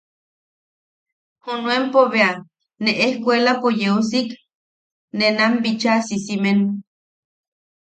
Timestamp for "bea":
2.11-2.31